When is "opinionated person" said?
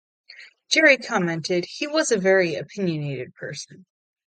2.55-3.85